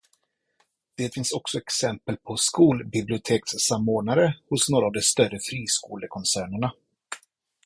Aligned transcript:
Det 0.95 1.13
finns 1.13 1.31
också 1.31 1.57
exempel 1.57 2.17
på 2.17 2.37
skolbibliotekssamordnare 2.37 4.37
hos 4.49 4.69
några 4.69 4.85
av 4.85 4.91
de 4.91 5.01
större 5.01 5.39
friskolekoncernerna. 5.39 6.71